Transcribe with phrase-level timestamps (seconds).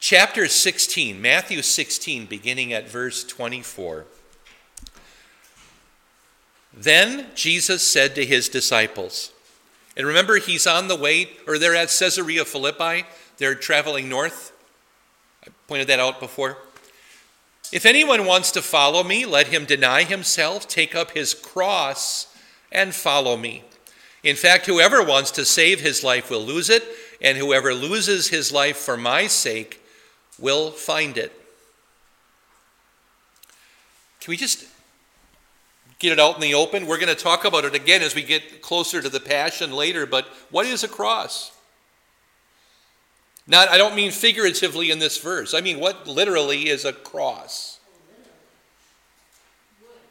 [0.00, 4.06] Chapter 16, Matthew 16, beginning at verse 24.
[6.72, 9.32] Then Jesus said to his disciples,
[9.96, 13.04] and remember, he's on the way, or they're at Caesarea Philippi.
[13.38, 14.52] They're traveling north.
[15.44, 16.58] I pointed that out before.
[17.72, 22.32] If anyone wants to follow me, let him deny himself, take up his cross,
[22.70, 23.64] and follow me.
[24.22, 26.84] In fact, whoever wants to save his life will lose it,
[27.20, 29.82] and whoever loses his life for my sake
[30.38, 31.32] will find it.
[34.20, 34.64] Can we just
[35.98, 36.86] get it out in the open?
[36.86, 40.06] We're going to talk about it again as we get closer to the passion later,
[40.06, 41.52] but what is a cross?
[43.50, 45.54] Not, I don't mean figuratively in this verse.
[45.54, 47.80] I mean, what literally is a cross?
[47.80, 48.36] Oh literally?
[49.80, 50.02] Wood.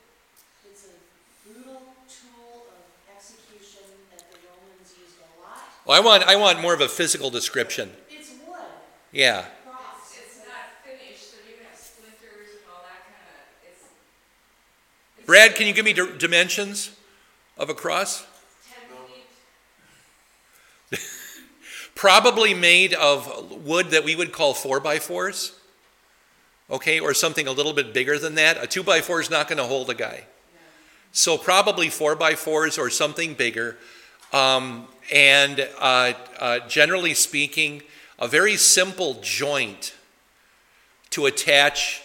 [0.72, 5.60] It's a brutal tool of execution that the Romans use a lot.
[5.86, 7.92] Well, I want, I want more of a physical description.
[8.10, 8.58] It's wood.
[9.12, 9.46] Yeah.
[9.64, 10.18] Cross.
[10.18, 13.70] It's not finished, so you have splinters and all that kind of.
[13.70, 13.86] It's,
[15.17, 16.92] it's Brad, can you give me d- dimensions
[17.58, 18.26] of a cross?
[21.96, 25.54] Probably made of wood that we would call four by fours.
[26.70, 28.64] Okay, or something a little bit bigger than that.
[28.64, 30.24] A two by four is not going to hold a guy.
[31.12, 33.78] So probably four by fours or something bigger.
[34.32, 37.82] Um, and uh, uh, generally speaking,
[38.20, 39.94] a very simple joint
[41.10, 42.02] to attach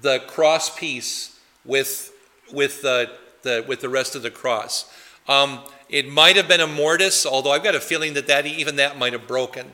[0.00, 2.12] the cross piece with,
[2.52, 3.10] with, the,
[3.42, 4.92] the, with the rest of the cross.
[5.28, 8.76] Um, it might have been a mortise, although I've got a feeling that, that even
[8.76, 9.70] that might have broken.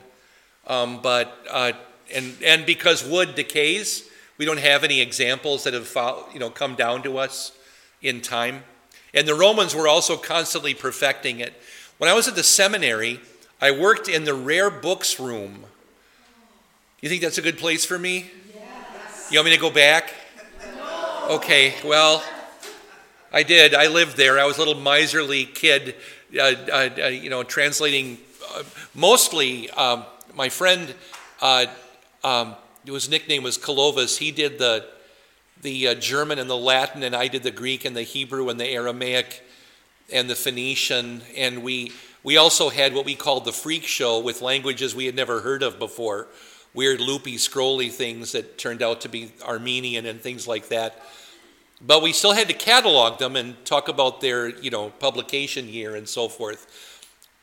[0.67, 1.73] Um, but uh,
[2.13, 5.91] and and because wood decays, we don't have any examples that have
[6.33, 7.51] you know come down to us
[8.01, 8.63] in time.
[9.13, 11.53] And the Romans were also constantly perfecting it.
[11.97, 13.19] When I was at the seminary,
[13.59, 15.65] I worked in the rare books room.
[17.01, 18.31] You think that's a good place for me?
[18.53, 19.27] Yes.
[19.31, 20.13] You want me to go back?
[20.75, 21.27] No.
[21.31, 22.23] Okay, well,
[23.33, 23.73] I did.
[23.73, 24.39] I lived there.
[24.39, 25.95] I was a little miserly kid,
[26.37, 28.17] uh, uh, uh, you know, translating
[28.53, 29.69] uh, mostly.
[29.69, 30.03] Um,
[30.35, 30.93] my friend,
[31.41, 31.67] uh,
[32.25, 32.55] um,
[32.85, 34.85] his nickname was Clovis, he did the,
[35.61, 38.67] the German and the Latin, and I did the Greek and the Hebrew and the
[38.67, 39.43] Aramaic
[40.11, 41.93] and the Phoenician, and we
[42.23, 45.63] we also had what we called the freak show with languages we had never heard
[45.63, 46.27] of before,
[46.73, 51.01] weird loopy scrolly things that turned out to be Armenian and things like that.
[51.85, 55.95] But we still had to catalog them and talk about their, you know, publication year
[55.95, 56.67] and so forth.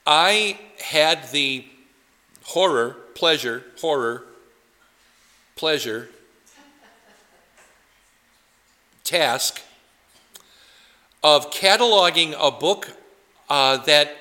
[0.07, 1.67] I had the
[2.45, 4.25] horror, pleasure, horror,
[5.57, 6.09] pleasure
[9.09, 9.63] task
[11.23, 12.91] of cataloging a book
[13.49, 14.17] uh, that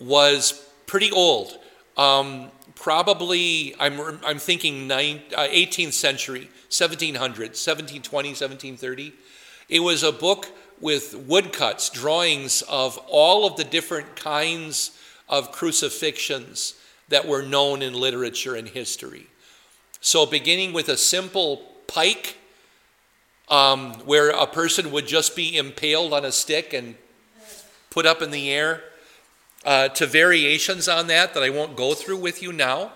[0.00, 1.58] was pretty old.
[1.96, 9.12] Um, probably, I'm, I'm thinking nine, uh, 18th century, 1700, 1720, 1730.
[9.68, 10.48] It was a book
[10.80, 16.74] with woodcuts, drawings of all of the different kinds of crucifixions
[17.08, 19.26] that were known in literature and history.
[20.00, 22.36] So, beginning with a simple pike
[23.48, 26.94] um, where a person would just be impaled on a stick and
[27.90, 28.82] put up in the air,
[29.64, 32.92] uh, to variations on that that I won't go through with you now,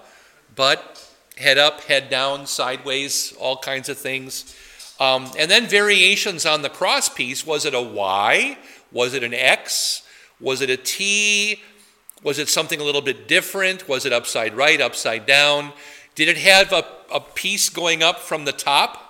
[0.55, 1.07] but
[1.37, 4.57] head up, head down, sideways, all kinds of things.
[4.99, 8.59] Um, and then variations on the cross piece was it a Y?
[8.93, 10.03] Was it an X?
[10.41, 11.63] Was it a T?
[12.23, 13.89] Was it something a little bit different?
[13.89, 15.73] Was it upside right, upside down?
[16.15, 19.07] Did it have a, a piece going up from the top?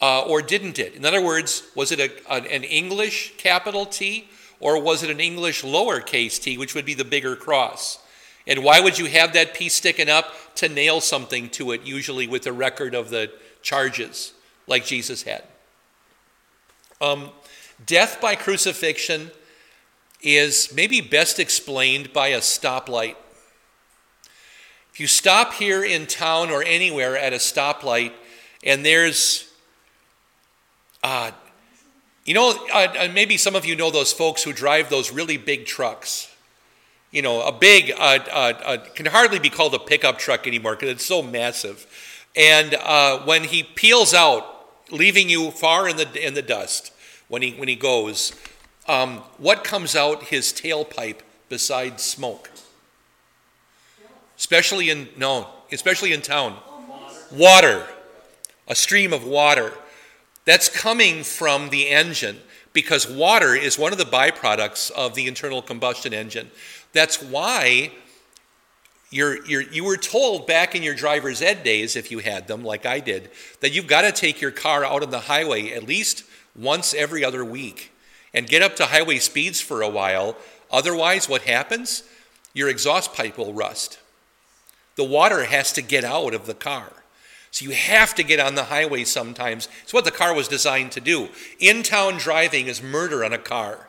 [0.00, 0.94] uh, or didn't it?
[0.94, 4.28] In other words, was it a, an English capital T
[4.60, 7.98] or was it an English lowercase t, which would be the bigger cross?
[8.46, 12.26] And why would you have that piece sticking up to nail something to it, usually
[12.26, 13.32] with a record of the
[13.62, 14.32] charges,
[14.66, 15.42] like Jesus had?
[17.00, 17.30] Um,
[17.86, 19.30] death by crucifixion
[20.20, 23.16] is maybe best explained by a stoplight.
[24.92, 28.12] If you stop here in town or anywhere at a stoplight,
[28.64, 29.48] and there's
[31.04, 31.30] uh,
[32.24, 35.36] you know, uh, uh, maybe some of you know those folks who drive those really
[35.38, 36.30] big trucks.
[37.10, 40.74] You know, a big, uh, uh, uh can hardly be called a pickup truck anymore
[40.74, 41.86] because it's so massive.
[42.36, 42.76] And
[43.26, 44.54] when he peels out,
[44.90, 46.92] leaving you far in the, in the dust,
[47.28, 48.32] when he, when he goes,
[48.86, 52.50] um, what comes out his tailpipe besides smoke?
[54.36, 56.56] Especially in, no, especially in town.
[57.30, 57.86] Water.
[58.66, 59.72] A stream of water.
[60.44, 62.38] That's coming from the engine
[62.72, 66.50] because water is one of the byproducts of the internal combustion engine.
[66.92, 67.92] That's why
[69.10, 72.64] you're, you're, you were told back in your driver's ed days, if you had them,
[72.64, 73.30] like I did,
[73.60, 76.24] that you've got to take your car out on the highway at least
[76.54, 77.92] once every other week
[78.34, 80.36] and get up to highway speeds for a while.
[80.70, 82.02] Otherwise, what happens?
[82.52, 83.98] Your exhaust pipe will rust.
[84.96, 86.92] The water has to get out of the car.
[87.50, 89.68] So you have to get on the highway sometimes.
[89.82, 91.28] It's what the car was designed to do.
[91.58, 93.88] In town driving is murder on a car.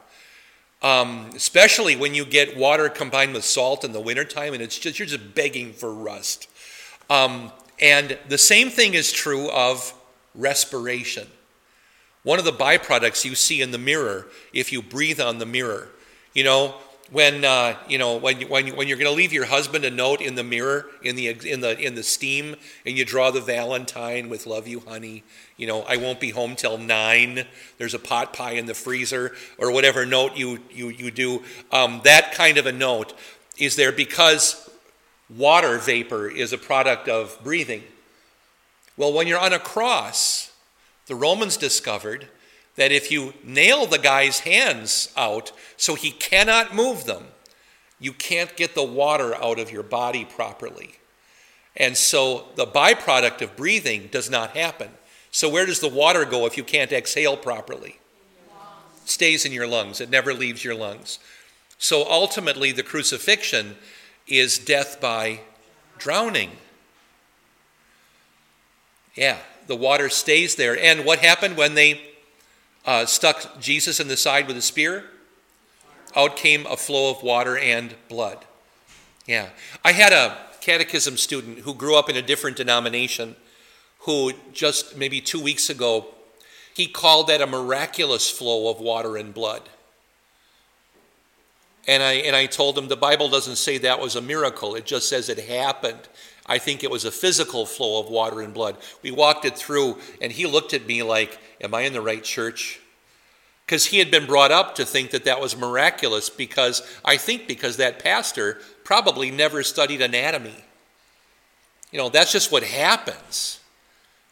[0.82, 4.98] Um, especially when you get water combined with salt in the wintertime and it's just
[4.98, 6.48] you're just begging for rust.
[7.10, 9.94] Um, and the same thing is true of
[10.34, 11.28] respiration.
[12.24, 15.90] One of the byproducts you see in the mirror if you breathe on the mirror.
[16.34, 16.76] You know,
[17.12, 20.22] when uh, you know when when when you're going to leave your husband a note
[20.22, 24.30] in the mirror in the in the in the steam and you draw the valentine
[24.30, 25.24] with love you honey
[25.58, 27.46] you know i won't be home till nine.
[27.78, 31.44] There's a pot pie in the freezer or whatever note you you you do.
[31.72, 33.14] Um, that kind of a note
[33.58, 34.70] is there because
[35.36, 37.84] water vapor is a product of breathing.
[38.98, 40.52] Well when you're on a cross
[41.08, 42.28] the romans discovered
[42.80, 47.26] that if you nail the guy's hands out so he cannot move them,
[48.00, 50.92] you can't get the water out of your body properly.
[51.76, 54.92] And so the byproduct of breathing does not happen.
[55.30, 58.00] So, where does the water go if you can't exhale properly?
[59.04, 61.20] It stays in your lungs, it never leaves your lungs.
[61.80, 63.76] So, ultimately, the crucifixion
[64.26, 65.42] is death by
[65.98, 66.52] drowning.
[69.16, 70.80] Yeah, the water stays there.
[70.80, 72.09] And what happened when they
[72.86, 75.06] uh, stuck Jesus in the side with a spear,
[76.16, 78.46] out came a flow of water and blood.
[79.26, 79.50] Yeah.
[79.86, 83.36] I had a catechism student who grew up in a different denomination
[84.00, 86.08] who just maybe two weeks ago,
[86.74, 89.70] he called that a miraculous flow of water and blood.
[91.88, 94.86] And I, and I told him the Bible doesn't say that was a miracle, it
[94.86, 96.08] just says it happened.
[96.50, 98.76] I think it was a physical flow of water and blood.
[99.04, 102.24] We walked it through, and he looked at me like, Am I in the right
[102.24, 102.80] church?
[103.66, 107.48] Because he had been brought up to think that that was miraculous, because I think
[107.48, 110.56] because that pastor probably never studied anatomy.
[111.92, 113.60] You know, that's just what happens.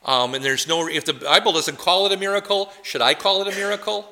[0.04, 3.42] Um, and there's no, if the Bible doesn't call it a miracle, should I call
[3.42, 4.12] it a miracle?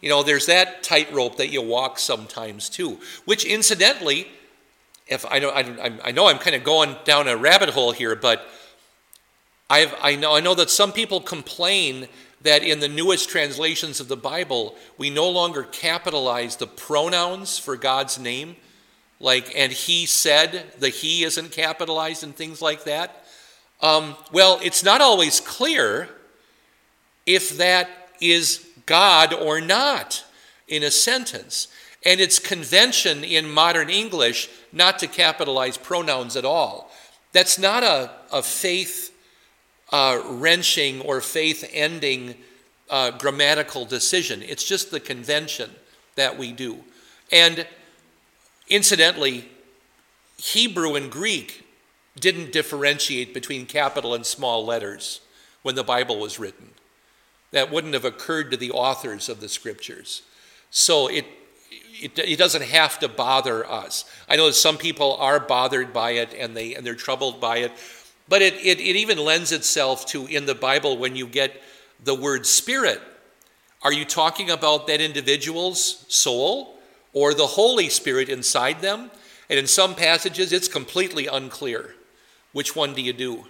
[0.00, 4.28] You know, there's that tightrope that you walk sometimes too, which incidentally,
[5.06, 8.16] if I know I, I know I'm kind of going down a rabbit hole here,
[8.16, 8.46] but
[9.68, 12.08] I've, I know I know that some people complain
[12.42, 17.76] that in the newest translations of the Bible we no longer capitalize the pronouns for
[17.76, 18.56] God's name,
[19.20, 23.24] like and He said the He isn't capitalized and things like that.
[23.80, 26.08] Um, well, it's not always clear
[27.26, 27.90] if that
[28.20, 30.24] is God or not
[30.68, 31.68] in a sentence.
[32.04, 36.90] And it's convention in modern English not to capitalize pronouns at all.
[37.32, 39.12] That's not a, a faith
[39.90, 42.34] uh, wrenching or faith ending
[42.90, 44.42] uh, grammatical decision.
[44.42, 45.70] It's just the convention
[46.16, 46.84] that we do.
[47.32, 47.66] And
[48.68, 49.48] incidentally,
[50.36, 51.64] Hebrew and Greek
[52.18, 55.20] didn't differentiate between capital and small letters
[55.62, 56.70] when the Bible was written.
[57.50, 60.22] That wouldn't have occurred to the authors of the scriptures.
[60.70, 61.24] So it,
[62.00, 64.04] it, it, doesn't have to bother us.
[64.28, 67.58] I know that some people are bothered by it and, they, and they're troubled by
[67.58, 67.72] it,
[68.28, 71.62] but it, it, it even lends itself to in the Bible when you get
[72.02, 73.00] the word spirit.
[73.82, 76.78] Are you talking about that individual's soul
[77.12, 79.10] or the Holy Spirit inside them?
[79.48, 81.94] And in some passages, it's completely unclear.
[82.52, 83.44] Which one do you do?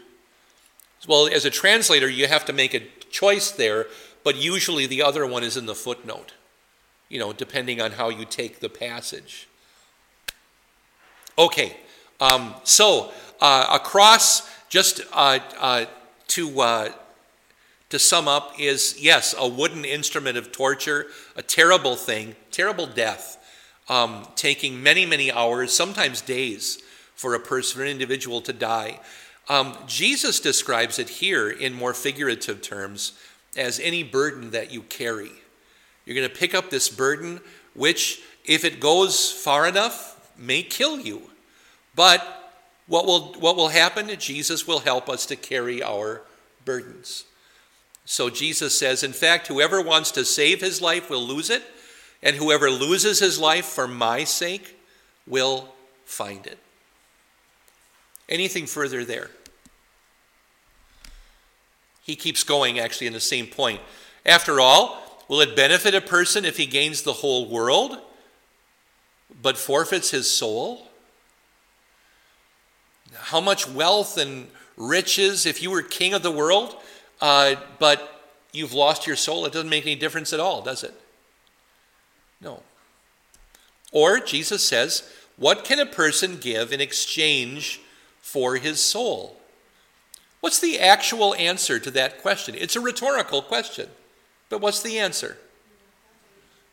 [1.07, 3.87] Well, as a translator, you have to make a choice there,
[4.25, 6.33] but usually the other one is in the footnote
[7.15, 9.47] you know, depending on how you take the passage.
[11.39, 11.77] Okay,
[12.19, 15.85] um, so uh, across, just uh, uh,
[16.27, 16.89] to, uh,
[17.91, 21.07] to sum up, is yes, a wooden instrument of torture,
[21.37, 23.39] a terrible thing, terrible death,
[23.89, 26.83] um, taking many, many hours, sometimes days,
[27.15, 28.99] for a person, an individual to die.
[29.49, 33.13] Um, Jesus describes it here in more figurative terms
[33.57, 35.31] as any burden that you carry.
[36.05, 37.41] You're going to pick up this burden,
[37.75, 41.23] which, if it goes far enough, may kill you.
[41.95, 42.53] But
[42.87, 44.11] what will, what will happen?
[44.19, 46.23] Jesus will help us to carry our
[46.65, 47.25] burdens.
[48.05, 51.63] So Jesus says, in fact, whoever wants to save his life will lose it,
[52.23, 54.79] and whoever loses his life for my sake
[55.27, 56.59] will find it.
[58.29, 59.31] Anything further there?
[62.03, 63.81] He keeps going, actually, in the same point.
[64.27, 67.99] After all, Will it benefit a person if he gains the whole world
[69.43, 70.89] but forfeits his soul?
[73.17, 76.77] how much wealth and riches if you were king of the world,
[77.21, 79.47] uh, but you've lost your soul.
[79.47, 80.95] It doesn't make any difference at all, does it?
[82.41, 82.63] No.
[83.93, 87.81] Or Jesus says, What can a person give in exchange
[88.21, 89.37] for his soul?
[90.41, 92.55] What's the actual answer to that question?
[92.59, 93.89] It's a rhetorical question,
[94.55, 95.37] but what's the answer?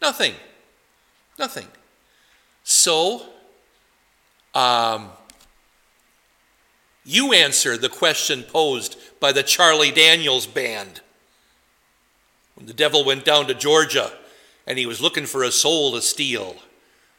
[0.03, 0.35] Nothing.
[1.39, 1.65] Nothing.
[2.63, 3.25] So,
[4.53, 5.09] um,
[7.03, 11.01] you answer the question posed by the Charlie Daniels band.
[12.53, 14.11] When the devil went down to Georgia
[14.67, 16.57] and he was looking for a soul to steal,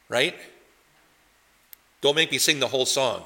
[0.08, 0.36] right?
[2.02, 3.24] Don't make me sing the whole song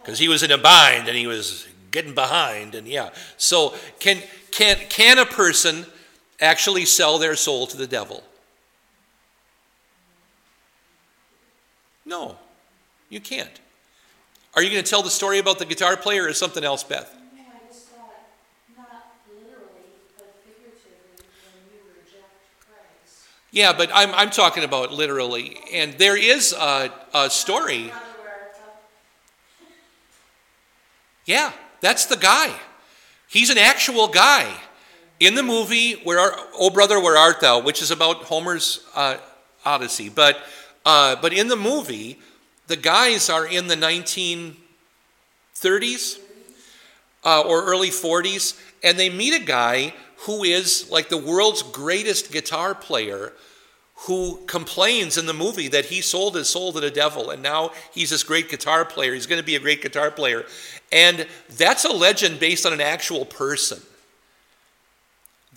[0.00, 3.10] because he was in a bind and he was getting behind and yeah.
[3.36, 5.84] So can can can a person
[6.40, 8.24] actually sell their soul to the devil?
[12.04, 12.36] No.
[13.08, 13.60] You can't.
[14.54, 17.12] Are you going to tell the story about the guitar player or something else, Beth?
[17.14, 18.00] No, I just thought,
[18.76, 19.66] not literally,
[20.16, 22.24] but figuratively, when you reject
[22.60, 23.26] Christ.
[23.52, 25.58] Yeah, but I'm, I'm talking about literally.
[25.72, 27.86] And there is a, a story.
[27.86, 29.66] Not aware of
[31.26, 32.52] Yeah, that's the guy.
[33.28, 34.52] He's an actual guy.
[35.20, 39.18] In the movie, where are, Oh Brother, Where Art Thou, which is about Homer's uh,
[39.66, 40.08] Odyssey.
[40.08, 40.38] But,
[40.86, 42.18] uh, but in the movie,
[42.68, 46.18] the guys are in the 1930s
[47.22, 52.32] uh, or early 40s, and they meet a guy who is like the world's greatest
[52.32, 53.34] guitar player
[54.06, 57.70] who complains in the movie that he sold his soul to the devil and now
[57.92, 59.12] he's this great guitar player.
[59.12, 60.46] He's going to be a great guitar player.
[60.90, 63.82] And that's a legend based on an actual person.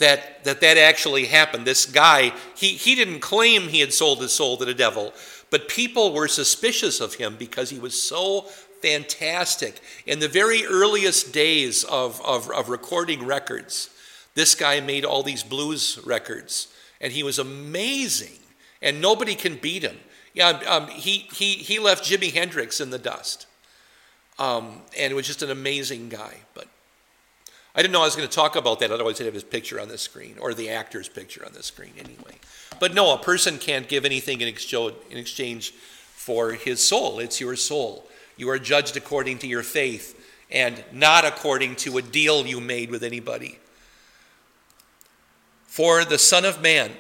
[0.03, 1.65] That that, that actually happened.
[1.65, 5.13] This guy, he, he didn't claim he had sold his soul to the devil,
[5.49, 8.41] but people were suspicious of him because he was so
[8.81, 9.79] fantastic.
[10.05, 13.89] In the very earliest days of, of, of recording records,
[14.35, 16.67] this guy made all these blues records,
[16.99, 18.39] and he was amazing,
[18.81, 19.97] and nobody can beat him.
[20.33, 23.47] Yeah, um, he, he, he left Jimi Hendrix in the dust,
[24.37, 26.33] um, and was just an amazing guy.
[26.53, 26.67] But
[27.75, 29.81] I didn't know I was going to talk about that, otherwise, I'd have his picture
[29.81, 32.37] on the screen, or the actor's picture on the screen anyway.
[32.79, 37.19] But no, a person can't give anything in exchange for his soul.
[37.19, 38.07] It's your soul.
[38.37, 40.19] You are judged according to your faith
[40.51, 43.57] and not according to a deal you made with anybody.
[45.65, 46.91] For the Son of Man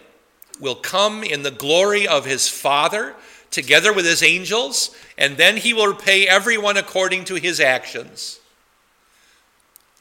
[0.59, 3.15] will come in the glory of his Father
[3.51, 8.39] together with his angels, and then he will repay everyone according to his actions.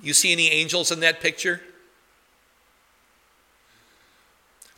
[0.02, 1.60] You see any angels in that picture?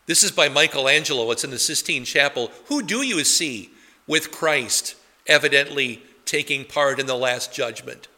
[0.06, 1.30] This is by Michelangelo.
[1.30, 2.50] It's in the Sistine Chapel.
[2.66, 3.70] Who do you see
[4.06, 8.08] with Christ evidently taking part in the Last Judgment?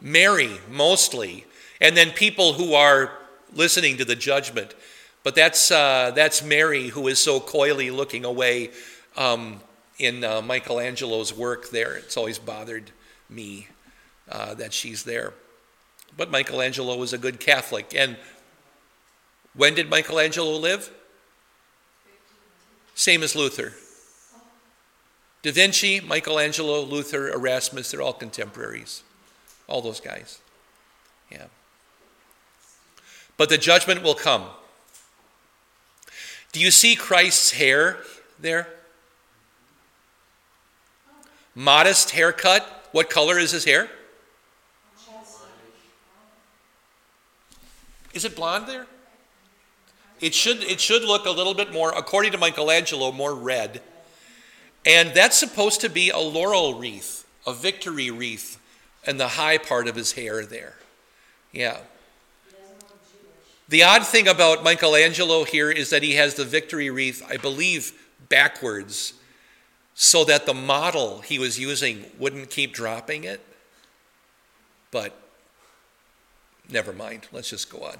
[0.00, 1.44] Mary, mostly.
[1.80, 3.12] And then people who are
[3.52, 4.74] listening to the judgment.
[5.22, 8.70] But that's, uh, that's Mary who is so coyly looking away
[9.16, 9.60] um,
[9.98, 11.94] in uh, Michelangelo's work there.
[11.94, 12.90] It's always bothered
[13.28, 13.68] me
[14.30, 15.32] uh, that she's there.
[16.16, 17.94] But Michelangelo was a good Catholic.
[17.94, 18.16] And
[19.54, 20.90] when did Michelangelo live?
[22.94, 23.72] Same as Luther.
[25.42, 29.02] Da Vinci, Michelangelo, Luther, Erasmus, they're all contemporaries.
[29.66, 30.40] All those guys.
[31.30, 31.46] Yeah.
[33.36, 34.44] But the judgment will come.
[36.52, 37.98] Do you see Christ's hair
[38.38, 38.68] there?
[41.54, 42.88] Modest haircut.
[42.92, 43.88] What color is his hair?
[48.12, 48.86] Is it blonde there?
[50.20, 53.80] It should, it should look a little bit more, according to Michelangelo, more red.
[54.84, 58.58] And that's supposed to be a laurel wreath, a victory wreath,
[59.06, 60.74] in the high part of his hair there.
[61.52, 61.78] Yeah.
[63.68, 67.92] The odd thing about Michelangelo here is that he has the victory wreath, I believe,
[68.28, 69.14] backwards,
[69.94, 73.40] so that the model he was using wouldn't keep dropping it.
[74.90, 75.16] But
[76.72, 77.96] never mind, let's just go on.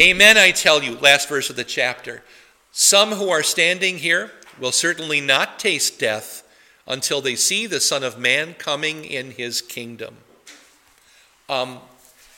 [0.00, 2.22] Amen, I tell you, last verse of the chapter.
[2.70, 6.42] Some who are standing here will certainly not taste death
[6.86, 10.16] until they see the Son of Man coming in his kingdom.
[11.48, 11.78] Um,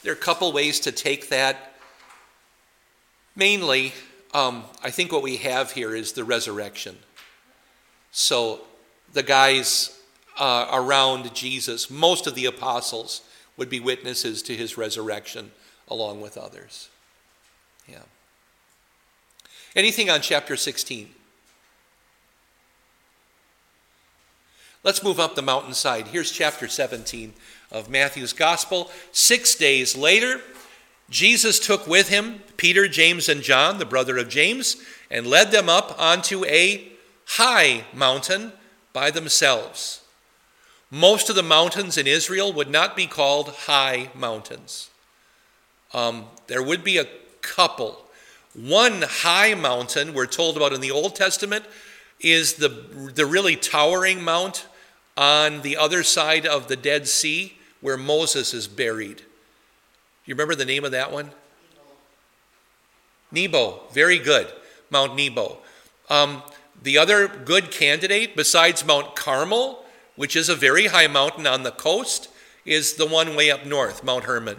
[0.02, 1.74] there are a couple ways to take that.
[3.36, 3.92] Mainly,
[4.32, 6.98] um, I think what we have here is the resurrection.
[8.10, 8.62] So
[9.12, 9.98] the guys
[10.38, 13.22] uh, around Jesus, most of the apostles,
[13.56, 15.52] would be witnesses to his resurrection
[15.88, 16.88] along with others.
[17.88, 18.02] Yeah.
[19.76, 21.10] Anything on chapter 16?
[24.82, 26.08] Let's move up the mountainside.
[26.08, 27.32] Here's chapter 17
[27.72, 28.90] of Matthew's Gospel.
[29.12, 30.42] Six days later,
[31.08, 34.76] Jesus took with him Peter, James, and John, the brother of James,
[35.10, 36.92] and led them up onto a
[37.26, 38.52] high mountain
[38.92, 40.03] by themselves.
[40.94, 44.90] Most of the mountains in Israel would not be called high mountains.
[45.92, 47.08] Um, there would be a
[47.40, 48.04] couple.
[48.54, 51.64] One high mountain we're told about in the Old Testament
[52.20, 54.68] is the, the really towering mount
[55.16, 59.22] on the other side of the Dead Sea where Moses is buried.
[60.26, 61.32] You remember the name of that one?
[63.32, 63.80] Nebo.
[63.90, 64.46] Very good.
[64.90, 65.58] Mount Nebo.
[66.08, 66.44] Um,
[66.80, 69.83] the other good candidate, besides Mount Carmel,
[70.16, 72.28] which is a very high mountain on the coast,
[72.64, 74.58] is the one way up north, Mount Hermon.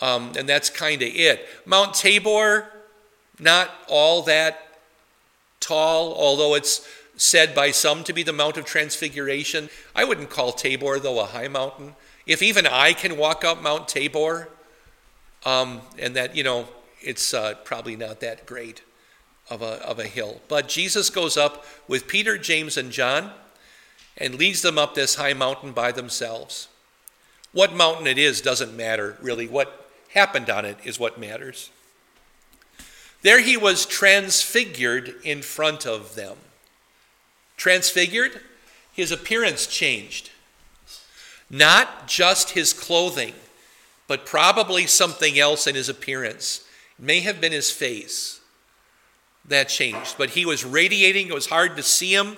[0.00, 1.46] Um, and that's kind of it.
[1.66, 2.68] Mount Tabor,
[3.38, 4.78] not all that
[5.60, 9.68] tall, although it's said by some to be the Mount of Transfiguration.
[9.94, 11.94] I wouldn't call Tabor, though, a high mountain.
[12.26, 14.48] If even I can walk up Mount Tabor,
[15.44, 16.66] um, and that, you know,
[17.02, 18.82] it's uh, probably not that great
[19.50, 20.40] of a, of a hill.
[20.48, 23.32] But Jesus goes up with Peter, James, and John
[24.20, 26.68] and leads them up this high mountain by themselves.
[27.52, 29.48] What mountain it is doesn't matter, really.
[29.48, 31.70] What happened on it is what matters.
[33.22, 36.36] There he was transfigured in front of them.
[37.56, 38.40] Transfigured,
[38.92, 40.30] his appearance changed.
[41.50, 43.34] Not just his clothing,
[44.06, 46.64] but probably something else in his appearance.
[46.98, 48.40] It may have been his face
[49.44, 51.28] that changed, but he was radiating.
[51.28, 52.36] It was hard to see him.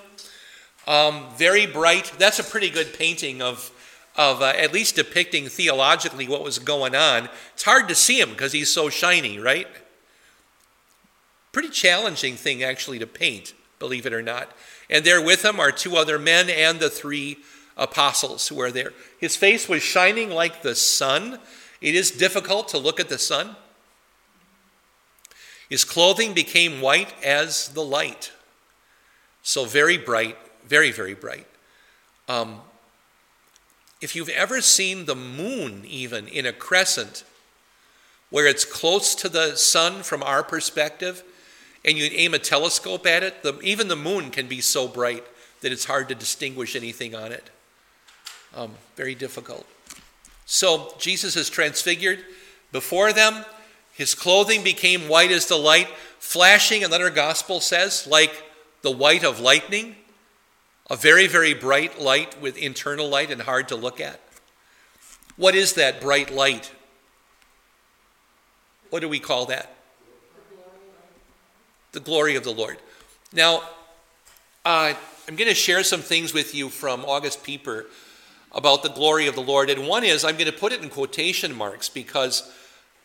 [0.86, 2.12] Um, very bright.
[2.18, 3.70] That's a pretty good painting of,
[4.16, 7.28] of uh, at least depicting theologically what was going on.
[7.54, 9.68] It's hard to see him because he's so shiny, right?
[11.52, 14.50] Pretty challenging thing actually to paint, believe it or not.
[14.90, 17.38] And there with him are two other men and the three
[17.76, 18.92] apostles who are there.
[19.18, 21.38] His face was shining like the sun.
[21.80, 23.56] It is difficult to look at the sun.
[25.68, 28.32] His clothing became white as the light.
[29.42, 31.46] So very bright, very, very bright.
[32.28, 32.60] Um,
[34.00, 37.24] if you've ever seen the moon, even in a crescent,
[38.30, 41.22] where it's close to the sun from our perspective,
[41.84, 45.24] and you aim a telescope at it, the, even the moon can be so bright
[45.60, 47.50] that it's hard to distinguish anything on it.
[48.54, 49.66] Um, very difficult.
[50.46, 52.24] So Jesus is transfigured
[52.72, 53.44] before them.
[53.92, 58.42] His clothing became white as the light, flashing, another gospel says, like
[58.82, 59.96] the white of lightning.
[60.90, 64.20] A very, very bright light with internal light and hard to look at.
[65.36, 66.72] What is that bright light?
[68.90, 69.74] What do we call that?
[71.92, 72.78] the glory of the Lord.
[73.32, 73.62] Now,
[74.64, 74.94] uh,
[75.28, 77.86] I'm going to share some things with you from August Pieper
[78.50, 79.70] about the glory of the Lord.
[79.70, 82.50] And one is, I'm going to put it in quotation marks because,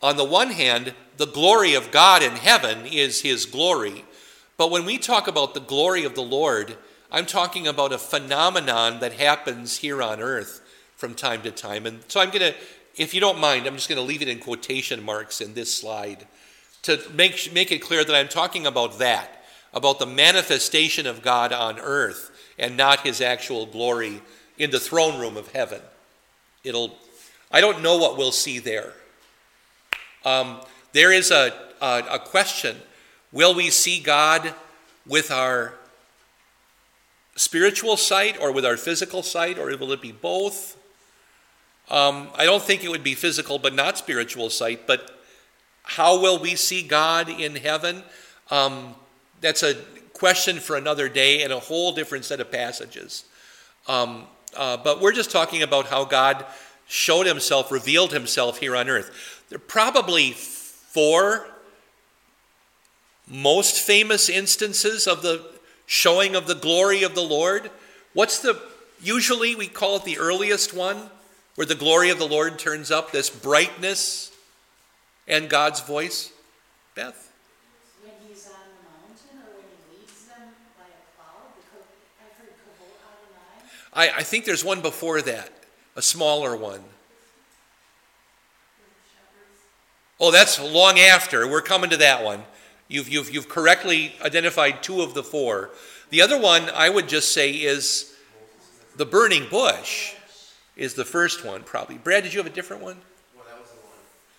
[0.01, 4.05] on the one hand, the glory of God in heaven is his glory.
[4.55, 6.77] But when we talk about the glory of the Lord,
[7.11, 10.61] I'm talking about a phenomenon that happens here on earth
[10.95, 11.85] from time to time.
[11.85, 12.55] And so I'm going to,
[12.95, 15.73] if you don't mind, I'm just going to leave it in quotation marks in this
[15.73, 16.27] slide
[16.83, 21.53] to make, make it clear that I'm talking about that, about the manifestation of God
[21.53, 24.21] on earth and not his actual glory
[24.57, 25.81] in the throne room of heaven.
[26.63, 26.97] It'll,
[27.51, 28.93] I don't know what we'll see there.
[30.25, 30.59] Um,
[30.91, 32.75] there is a, a, a question
[33.33, 34.53] Will we see God
[35.05, 35.73] with our
[37.37, 40.75] spiritual sight or with our physical sight, or will it be both?
[41.89, 45.17] Um, I don't think it would be physical but not spiritual sight, but
[45.83, 48.03] how will we see God in heaven?
[48.51, 48.95] Um,
[49.39, 49.75] that's a
[50.13, 53.23] question for another day and a whole different set of passages.
[53.87, 56.45] Um, uh, but we're just talking about how God
[56.87, 59.45] showed himself, revealed himself here on earth.
[59.49, 61.47] There are probably four
[63.27, 65.56] most famous instances of the
[65.87, 67.71] showing of the glory of the Lord.
[68.13, 68.61] What's the,
[69.01, 71.09] usually we call it the earliest one,
[71.55, 74.31] where the glory of the Lord turns up, this brightness
[75.27, 76.31] and God's voice?
[76.93, 77.31] Beth?
[78.03, 81.87] When he's on the mountain or when he leads them by a cloud, because
[82.21, 82.93] I've heard Kavod
[83.95, 84.13] Adonai.
[84.13, 85.51] I, I think there's one before that,
[85.95, 86.81] a smaller one.
[90.19, 91.47] Oh, that's long after.
[91.47, 92.43] We're coming to that one.
[92.87, 95.71] You've, you've, you've correctly identified two of the four.
[96.09, 98.15] The other one, I would just say, is
[98.95, 100.13] the burning bush,
[100.75, 101.97] is the first one, probably.
[101.97, 102.97] Brad, did you have a different one?
[103.35, 103.97] Well, that was the one.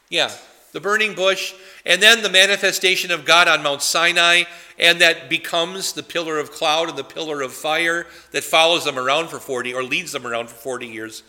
[0.09, 0.31] Yeah.
[0.73, 4.45] the burning bush, and then the manifestation of God on Mount Sinai,
[4.79, 8.99] and that becomes the pillar of cloud and the pillar of fire that follows them
[8.99, 11.23] around for 40 or leads them around for 40 years.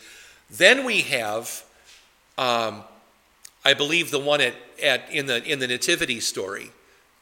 [0.50, 1.64] Then we have,
[2.38, 2.84] um,
[3.66, 6.72] I believe, the one at, at, in, the, in the Nativity story,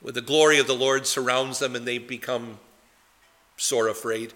[0.02, 2.60] where the glory of the Lord surrounds them and they become
[3.58, 4.34] sore afraid.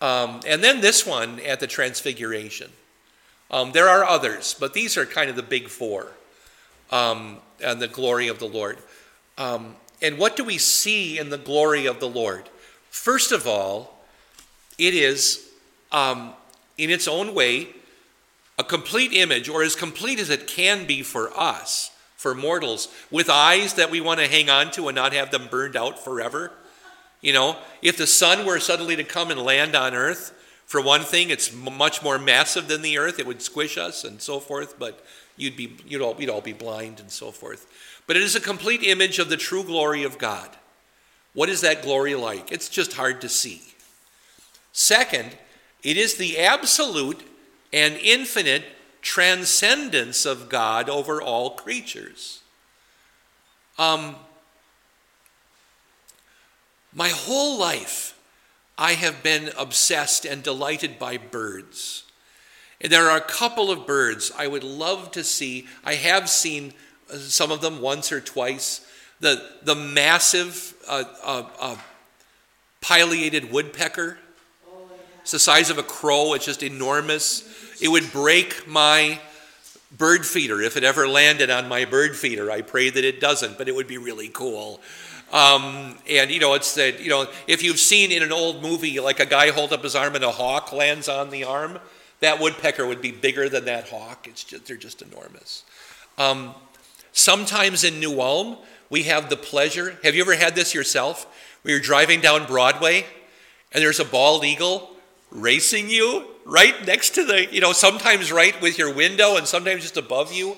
[0.00, 2.70] Um, and then this one at the Transfiguration.
[3.50, 6.12] Um, there are others, but these are kind of the big four
[6.90, 8.78] um, and the glory of the Lord.
[9.36, 12.48] Um, and what do we see in the glory of the Lord?
[12.90, 14.04] First of all,
[14.78, 15.50] it is,
[15.92, 16.32] um,
[16.78, 17.68] in its own way,
[18.58, 21.89] a complete image, or as complete as it can be for us,
[22.20, 25.48] for mortals, with eyes that we want to hang on to and not have them
[25.50, 26.52] burned out forever.
[27.22, 30.34] You know, if the sun were suddenly to come and land on earth,
[30.66, 33.18] for one thing, it's much more massive than the earth.
[33.18, 35.02] It would squish us and so forth, but
[35.38, 37.66] you'd, be, you'd, all, you'd all be blind and so forth.
[38.06, 40.50] But it is a complete image of the true glory of God.
[41.32, 42.52] What is that glory like?
[42.52, 43.62] It's just hard to see.
[44.72, 45.38] Second,
[45.82, 47.22] it is the absolute
[47.72, 48.64] and infinite
[49.02, 52.40] transcendence of God over all creatures.
[53.78, 54.16] Um,
[56.92, 58.18] my whole life,
[58.76, 62.04] I have been obsessed and delighted by birds.
[62.80, 65.66] And there are a couple of birds I would love to see.
[65.84, 66.72] I have seen
[67.12, 68.86] uh, some of them once or twice.
[69.20, 71.76] The, the massive uh, uh, uh,
[72.80, 74.18] pileated woodpecker.
[75.20, 77.42] It's the size of a crow, it's just enormous.
[77.80, 79.20] It would break my
[79.96, 82.50] bird feeder if it ever landed on my bird feeder.
[82.50, 84.80] I pray that it doesn't, but it would be really cool.
[85.32, 88.98] Um, and you know, it's that you know, if you've seen in an old movie,
[89.00, 91.78] like a guy hold up his arm and a hawk lands on the arm,
[92.20, 94.26] that woodpecker would be bigger than that hawk.
[94.28, 95.64] It's just they're just enormous.
[96.18, 96.54] Um,
[97.12, 98.58] sometimes in New Ulm,
[98.90, 99.98] we have the pleasure.
[100.02, 101.26] Have you ever had this yourself?
[101.62, 103.04] Where you're driving down Broadway,
[103.72, 104.96] and there's a bald eagle
[105.30, 109.82] racing you right next to the, you know, sometimes right with your window, and sometimes
[109.82, 110.56] just above you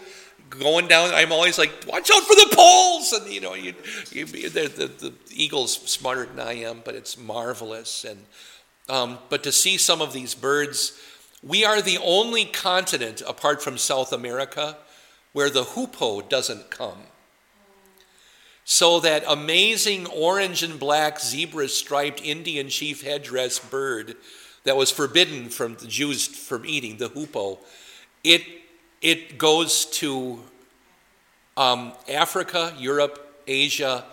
[0.48, 3.12] going down, I'm always like, watch out for the poles.
[3.12, 3.74] And, you know, you,
[4.11, 8.05] you, the, the, the eagle's smarter than I am, but it's marvelous.
[8.05, 8.24] And,
[8.88, 10.98] um, but to see some of these birds,
[11.42, 14.76] we are the only continent apart from South America
[15.33, 17.05] where the hoopoe doesn't come.
[18.64, 24.16] So that amazing orange and black zebra striped Indian chief headdress bird
[24.64, 27.59] that was forbidden from the Jews from eating, the hoopoe,
[28.22, 28.42] it
[29.01, 30.38] it goes to
[31.57, 34.05] um, Africa, Europe, Asia.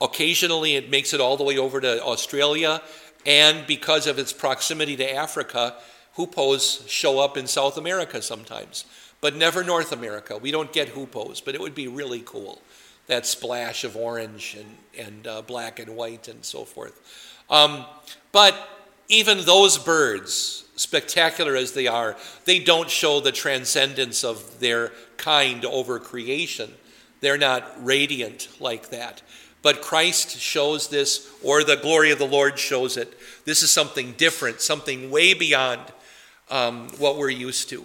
[0.00, 2.82] Occasionally, it makes it all the way over to Australia.
[3.24, 5.74] And because of its proximity to Africa,
[6.16, 8.84] hoopoes show up in South America sometimes,
[9.20, 10.36] but never North America.
[10.36, 12.60] We don't get hoopoes, but it would be really cool.
[13.06, 17.00] That splash of orange and, and uh, black and white and so forth.
[17.50, 17.84] Um,
[18.32, 18.54] but
[19.10, 25.64] even those birds, spectacular as they are, they don't show the transcendence of their kind
[25.64, 26.70] over creation.
[27.20, 29.20] They're not radiant like that.
[29.62, 33.12] But Christ shows this, or the glory of the Lord shows it.
[33.44, 35.80] This is something different, something way beyond
[36.48, 37.84] um, what we're used to.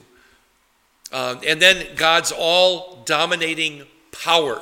[1.12, 4.62] Um, and then God's all dominating power.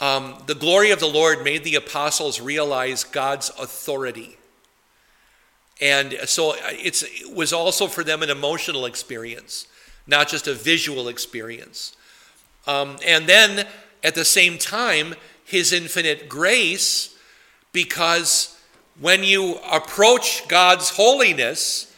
[0.00, 4.36] Um, the glory of the Lord made the apostles realize God's authority.
[5.80, 9.66] And so uh, it was also for them an emotional experience,
[10.06, 11.96] not just a visual experience.
[12.66, 13.66] Um, and then
[14.02, 17.16] at the same time, his infinite grace,
[17.72, 18.58] because
[19.00, 21.92] when you approach God's holiness,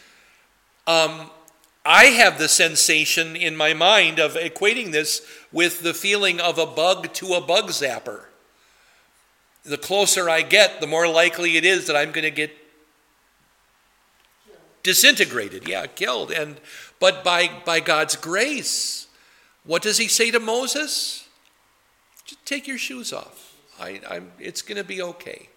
[0.86, 1.30] um,
[1.84, 6.66] I have the sensation in my mind of equating this with the feeling of a
[6.66, 8.24] bug to a bug zapper.
[9.64, 12.50] The closer I get, the more likely it is that I'm going to get
[14.86, 16.30] disintegrated, yeah, killed.
[16.30, 16.56] And
[17.00, 19.08] but by by God's grace,
[19.64, 21.28] what does He say to Moses?
[22.24, 23.56] Just take your shoes off.
[23.80, 25.48] I, I'm, it's going to be okay.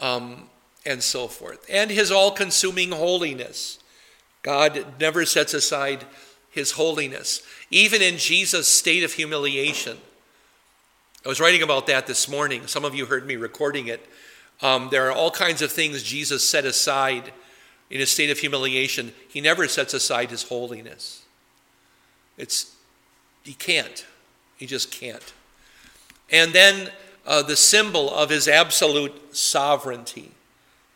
[0.00, 0.48] Um,
[0.84, 1.66] and so forth.
[1.68, 3.80] And His all-consuming holiness.
[4.42, 6.04] God never sets aside
[6.50, 9.96] His holiness, even in Jesus' state of humiliation.
[11.24, 12.68] I was writing about that this morning.
[12.68, 14.06] Some of you heard me recording it.
[14.62, 17.32] Um, there are all kinds of things Jesus set aside
[17.90, 21.22] in his state of humiliation, he never sets aside his holiness.
[22.36, 22.74] It's,
[23.42, 24.04] he can't.
[24.56, 25.32] He just can't.
[26.30, 26.90] And then
[27.26, 30.32] uh, the symbol of his absolute sovereignty.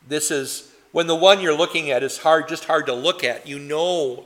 [0.07, 3.47] This is when the one you're looking at is hard, just hard to look at.
[3.47, 4.25] You know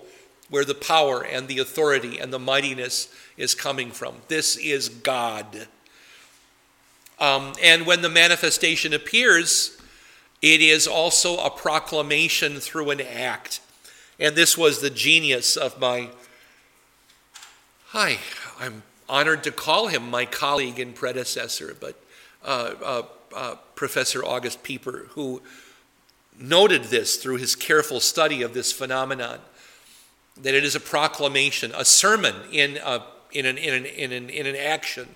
[0.51, 4.15] where the power and the authority and the mightiness is coming from.
[4.29, 5.67] This is God.
[7.19, 9.74] Um, and when the manifestation appears,
[10.45, 13.61] it is also a proclamation through an act.
[14.21, 16.11] And this was the genius of my,
[17.87, 18.19] hi,
[18.61, 21.99] I'm honored to call him my colleague and predecessor, but
[22.45, 23.03] uh, uh,
[23.35, 25.41] uh, Professor August Pieper, who
[26.39, 29.39] noted this through his careful study of this phenomenon
[30.43, 33.03] that it is a proclamation, a sermon in, a,
[33.33, 35.09] in, an, in, an, in, an, in an action.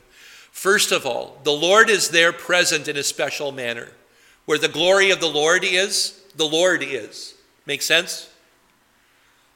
[0.53, 3.89] First of all, the Lord is there present in a special manner.
[4.49, 7.35] Where the glory of the Lord is, the Lord is.
[7.67, 8.31] Make sense?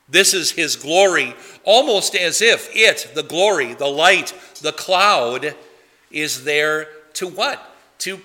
[0.07, 5.55] This is his glory, almost as if it, the glory, the light, the cloud,
[6.11, 7.75] is there to what?
[8.01, 8.21] To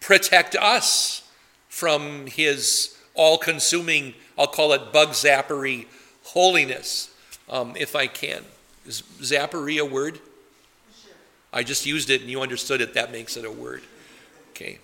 [0.00, 1.22] protect us
[1.68, 5.86] from his all consuming, I'll call it bug zappery
[6.24, 7.14] holiness,
[7.48, 8.42] um, if I can.
[8.86, 10.18] Is zappery a word?
[11.04, 11.14] Sure.
[11.52, 12.94] I just used it and you understood it.
[12.94, 13.82] That makes it a word.
[14.50, 14.80] Okay.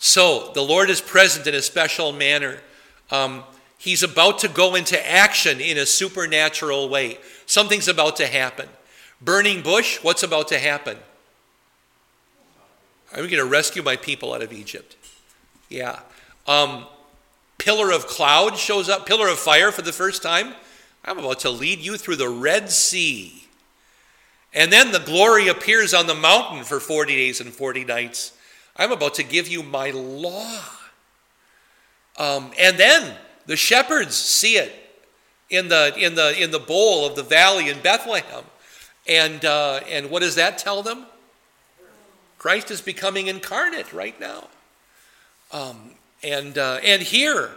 [0.00, 2.58] So the Lord is present in a special manner.
[3.10, 3.44] Um,
[3.76, 7.18] he's about to go into action in a supernatural way.
[7.44, 8.68] Something's about to happen.
[9.20, 10.96] Burning bush, what's about to happen?
[13.12, 14.96] I'm going to rescue my people out of Egypt.
[15.68, 16.00] Yeah.
[16.46, 16.86] Um,
[17.58, 20.54] pillar of cloud shows up, pillar of fire for the first time.
[21.04, 23.44] I'm about to lead you through the Red Sea.
[24.54, 28.32] And then the glory appears on the mountain for 40 days and 40 nights.
[28.80, 30.58] I'm about to give you my law.
[32.16, 33.14] Um, and then
[33.44, 34.72] the shepherds see it
[35.50, 38.42] in the, in, the, in the bowl of the valley in Bethlehem.
[39.06, 41.04] And, uh, and what does that tell them?
[42.38, 44.48] Christ is becoming incarnate right now.
[45.52, 45.90] Um,
[46.22, 47.50] and, uh, and here,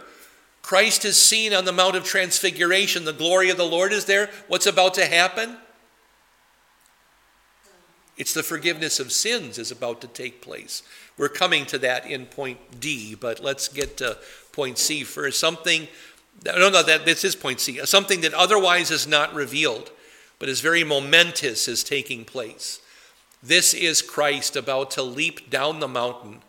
[0.60, 3.06] Christ is seen on the Mount of Transfiguration.
[3.06, 4.28] The glory of the Lord is there.
[4.48, 5.56] What's about to happen?
[8.16, 10.82] It's the forgiveness of sins is about to take place.
[11.16, 14.18] We're coming to that in point D, but let's get to
[14.52, 15.40] point C first.
[15.40, 15.88] Something,
[16.44, 17.84] no, no, that, this is point C.
[17.84, 19.90] Something that otherwise is not revealed,
[20.38, 22.80] but is very momentous is taking place.
[23.42, 26.40] This is Christ about to leap down the mountain.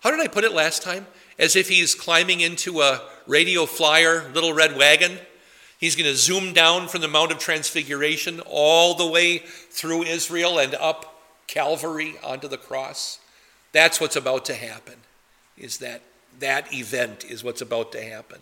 [0.00, 1.06] How did I put it last time?
[1.38, 5.18] As if he's climbing into a radio flyer, little red wagon.
[5.82, 10.60] He's going to zoom down from the Mount of Transfiguration all the way through Israel
[10.60, 13.18] and up Calvary onto the cross.
[13.72, 14.94] That's what's about to happen.
[15.58, 16.02] Is that
[16.38, 18.38] that event is what's about to happen.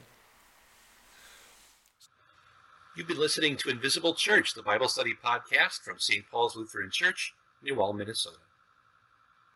[2.94, 6.31] You've been listening to Invisible Church, the Bible study podcast from St.
[6.31, 8.37] Paul's Lutheran Church New Minnesota.